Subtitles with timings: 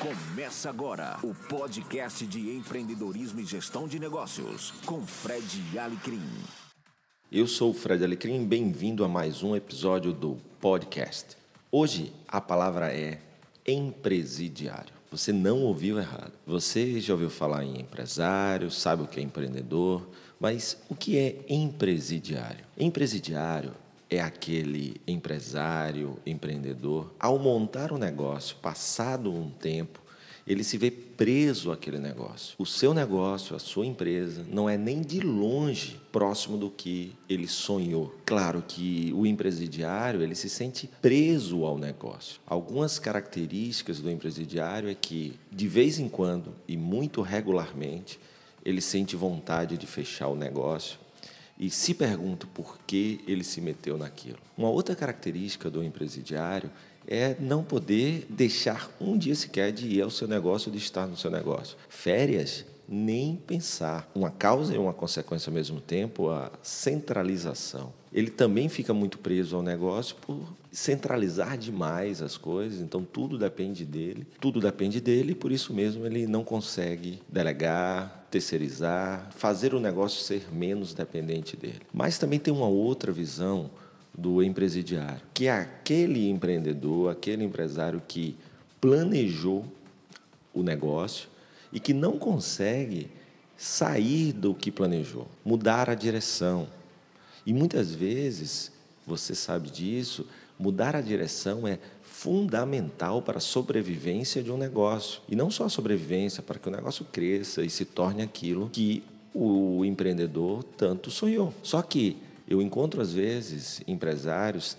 [0.00, 6.22] Começa agora o podcast de empreendedorismo e gestão de negócios com Fred Alecrim.
[7.30, 11.36] Eu sou o Fred Alecrim, bem-vindo a mais um episódio do podcast.
[11.70, 13.18] Hoje a palavra é
[13.66, 14.94] empresidiário.
[15.10, 16.32] Você não ouviu errado.
[16.46, 20.08] Você já ouviu falar em empresário, sabe o que é empreendedor,
[20.40, 22.64] mas o que é empresidiário?
[22.78, 23.74] Empresidiário
[24.10, 30.00] é aquele empresário, empreendedor, ao montar um negócio, passado um tempo,
[30.46, 32.56] ele se vê preso àquele negócio.
[32.58, 37.46] O seu negócio, a sua empresa, não é nem de longe próximo do que ele
[37.46, 38.12] sonhou.
[38.26, 42.40] Claro que o empresidiário, ele se sente preso ao negócio.
[42.44, 48.18] Algumas características do empresidiário é que, de vez em quando e muito regularmente,
[48.64, 50.98] ele sente vontade de fechar o negócio
[51.60, 54.38] e se pergunta por que ele se meteu naquilo.
[54.56, 56.70] Uma outra característica do empresidiário
[57.06, 61.18] é não poder deixar um dia sequer de ir ao seu negócio, de estar no
[61.18, 61.76] seu negócio.
[61.90, 64.10] Férias, nem pensar.
[64.14, 67.92] Uma causa e uma consequência ao mesmo tempo, a centralização.
[68.12, 70.40] Ele também fica muito preso ao negócio por
[70.72, 76.04] centralizar demais as coisas, então tudo depende dele, tudo depende dele, e por isso mesmo
[76.04, 81.80] ele não consegue delegar, terceirizar, fazer o negócio ser menos dependente dele.
[81.92, 83.70] Mas também tem uma outra visão
[84.16, 88.36] do empresidiário, que é aquele empreendedor, aquele empresário que
[88.80, 89.64] planejou
[90.52, 91.28] o negócio
[91.72, 93.10] e que não consegue
[93.56, 96.66] sair do que planejou, mudar a direção.
[97.44, 98.72] E muitas vezes,
[99.06, 100.26] você sabe disso,
[100.58, 105.20] mudar a direção é fundamental para a sobrevivência de um negócio.
[105.28, 109.02] E não só a sobrevivência, para que o negócio cresça e se torne aquilo que
[109.34, 111.54] o empreendedor tanto sonhou.
[111.62, 112.16] Só que
[112.48, 114.76] eu encontro, às vezes, empresários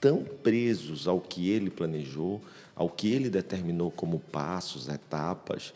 [0.00, 2.40] tão presos ao que ele planejou,
[2.74, 5.72] ao que ele determinou como passos, etapas,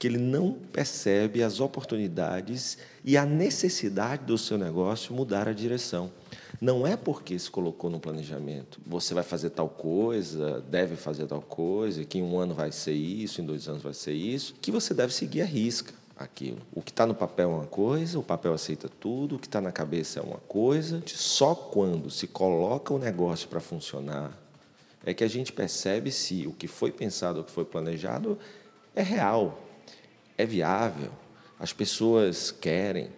[0.00, 6.10] que ele não percebe as oportunidades e a necessidade do seu negócio mudar a direção.
[6.58, 11.42] Não é porque se colocou no planejamento, você vai fazer tal coisa, deve fazer tal
[11.42, 14.72] coisa, que em um ano vai ser isso, em dois anos vai ser isso, que
[14.72, 16.62] você deve seguir a risca aquilo.
[16.72, 19.60] O que está no papel é uma coisa, o papel aceita tudo, o que está
[19.60, 21.02] na cabeça é uma coisa.
[21.04, 24.32] Só quando se coloca o negócio para funcionar
[25.04, 28.38] é que a gente percebe se o que foi pensado, o que foi planejado
[28.94, 29.69] é real,
[30.36, 31.10] é viável,
[31.58, 33.08] as pessoas querem,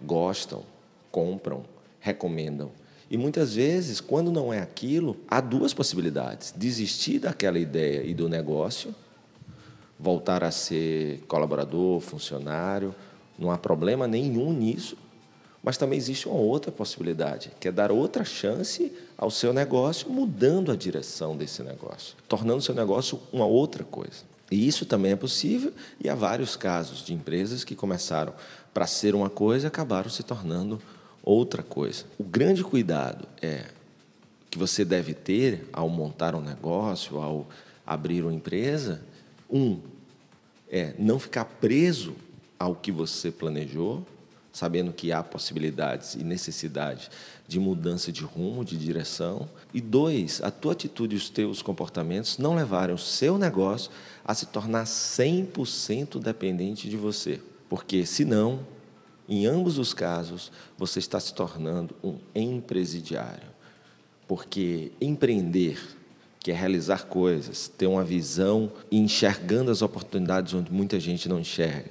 [0.00, 0.64] gostam,
[1.10, 1.64] compram
[2.06, 2.70] recomendam.
[3.10, 8.28] E muitas vezes, quando não é aquilo, há duas possibilidades: desistir daquela ideia e do
[8.28, 8.94] negócio,
[9.98, 12.94] voltar a ser colaborador, funcionário,
[13.38, 14.96] não há problema nenhum nisso.
[15.62, 20.70] Mas também existe uma outra possibilidade, que é dar outra chance ao seu negócio, mudando
[20.70, 24.22] a direção desse negócio, tornando o seu negócio uma outra coisa.
[24.50, 28.32] E isso também é possível, e há vários casos de empresas que começaram
[28.72, 30.80] para ser uma coisa acabaram se tornando
[31.22, 32.04] outra coisa.
[32.18, 33.64] O grande cuidado é
[34.50, 37.48] que você deve ter ao montar um negócio, ao
[37.84, 39.02] abrir uma empresa,
[39.50, 39.80] um
[40.68, 42.14] é não ficar preso
[42.58, 44.06] ao que você planejou,
[44.56, 47.10] sabendo que há possibilidades e necessidades
[47.46, 49.46] de mudança de rumo, de direção.
[49.74, 53.90] E dois, a tua atitude e os teus comportamentos não levarem o seu negócio
[54.24, 57.38] a se tornar 100% dependente de você.
[57.68, 58.60] Porque senão
[59.28, 63.48] em ambos os casos, você está se tornando um empresidiário.
[64.26, 65.78] Porque empreender,
[66.40, 71.38] que é realizar coisas, ter uma visão e enxergando as oportunidades onde muita gente não
[71.38, 71.90] enxerga,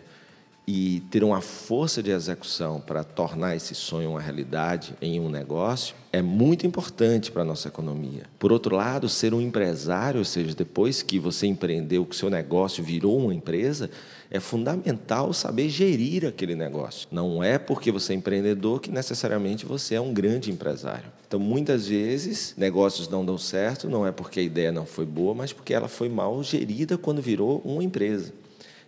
[0.67, 5.95] e ter uma força de execução para tornar esse sonho uma realidade em um negócio
[6.11, 8.23] é muito importante para a nossa economia.
[8.39, 12.83] Por outro lado, ser um empresário, ou seja, depois que você empreendeu, que seu negócio
[12.83, 13.91] virou uma empresa,
[14.31, 17.07] é fundamental saber gerir aquele negócio.
[17.11, 21.11] Não é porque você é empreendedor que necessariamente você é um grande empresário.
[21.27, 25.35] Então, muitas vezes, negócios não dão certo, não é porque a ideia não foi boa,
[25.35, 28.33] mas porque ela foi mal gerida quando virou uma empresa.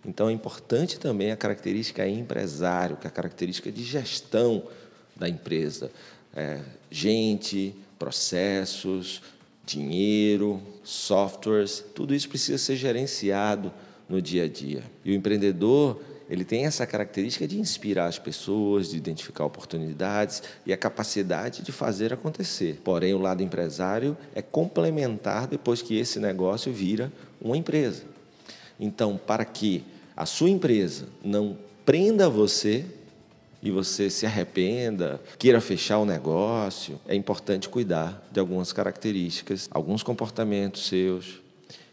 [0.07, 4.63] Então é importante também a característica empresário, que é a característica de gestão
[5.13, 5.91] da empresa.
[6.33, 9.21] É, gente, processos,
[9.65, 13.71] dinheiro, softwares, tudo isso precisa ser gerenciado
[14.07, 14.81] no dia a dia.
[15.03, 20.71] E o empreendedor, ele tem essa característica de inspirar as pessoas, de identificar oportunidades e
[20.71, 22.79] a capacidade de fazer acontecer.
[22.81, 27.11] Porém, o lado empresário é complementar depois que esse negócio vira
[27.41, 28.03] uma empresa.
[28.79, 29.83] Então, para que
[30.17, 31.55] a sua empresa não
[31.85, 32.83] prenda você
[33.61, 40.03] e você se arrependa, queira fechar o negócio, é importante cuidar de algumas características, alguns
[40.03, 41.41] comportamentos seus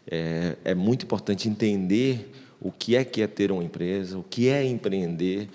[0.07, 2.31] É, é muito importante entender
[2.61, 5.49] o que é que é ter uma empresa, o que é empreender.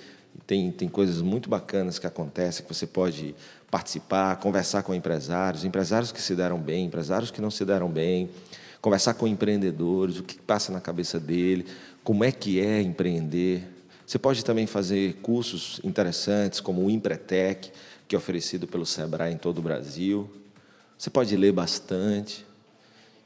[0.45, 3.35] Tem, tem coisas muito bacanas que acontecem que você pode
[3.71, 8.29] participar, conversar com empresários, empresários que se deram bem, empresários que não se deram bem,
[8.81, 11.67] conversar com empreendedores, o que passa na cabeça dele,
[12.03, 13.63] como é que é empreender.
[14.07, 17.71] Você pode também fazer cursos interessantes, como o Empretec,
[18.09, 20.29] que é oferecido pelo Sebrae em todo o Brasil.
[20.99, 22.45] Você pode ler bastante.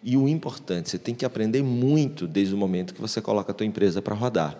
[0.03, 3.55] E o importante, você tem que aprender muito desde o momento que você coloca a
[3.55, 4.59] tua empresa para rodar,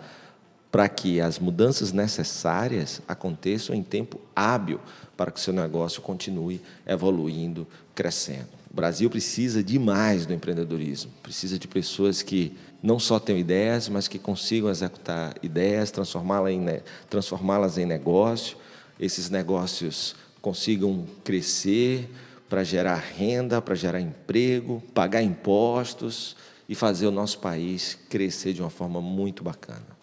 [0.75, 4.77] para que as mudanças necessárias aconteçam em tempo hábil,
[5.15, 8.49] para que o seu negócio continue evoluindo, crescendo.
[8.69, 14.09] O Brasil precisa demais do empreendedorismo, precisa de pessoas que não só tenham ideias, mas
[14.09, 16.65] que consigam executar ideias, transformá-las em,
[17.09, 18.57] transformá-las em negócio,
[18.99, 22.09] esses negócios consigam crescer,
[22.49, 26.35] para gerar renda, para gerar emprego, pagar impostos
[26.67, 29.94] e fazer o nosso país crescer de uma forma muito bacana.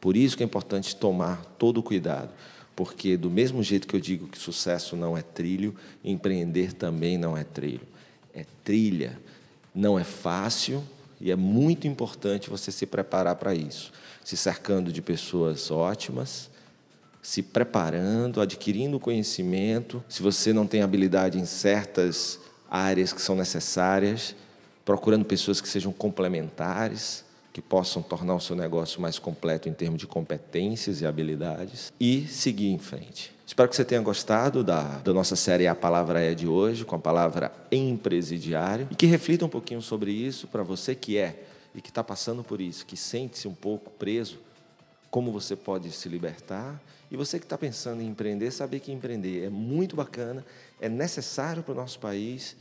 [0.00, 2.30] Por isso que é importante tomar todo o cuidado,
[2.74, 7.36] porque do mesmo jeito que eu digo que sucesso não é trilho, empreender também não
[7.36, 7.86] é trilho.
[8.34, 9.18] É trilha.
[9.74, 10.82] Não é fácil
[11.20, 13.92] e é muito importante você se preparar para isso,
[14.24, 16.50] se cercando de pessoas ótimas,
[17.22, 20.02] se preparando, adquirindo conhecimento.
[20.08, 24.34] Se você não tem habilidade em certas áreas que são necessárias,
[24.84, 29.98] procurando pessoas que sejam complementares, que possam tornar o seu negócio mais completo em termos
[29.98, 33.32] de competências e habilidades e seguir em frente.
[33.46, 36.94] Espero que você tenha gostado da, da nossa série A Palavra É de hoje, com
[36.94, 41.44] a palavra empresidiário, e que reflita um pouquinho sobre isso para você que é
[41.74, 44.38] e que está passando por isso, que sente-se um pouco preso,
[45.10, 46.80] como você pode se libertar
[47.10, 50.44] e você que está pensando em empreender, saber que empreender é muito bacana,
[50.80, 52.56] é necessário para o nosso país,